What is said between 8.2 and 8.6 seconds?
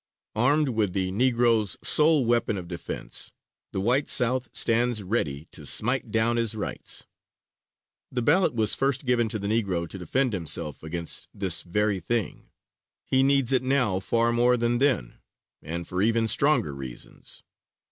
ballot